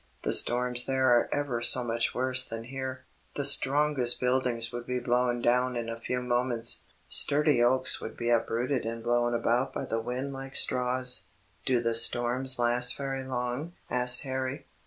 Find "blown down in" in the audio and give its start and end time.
4.99-5.89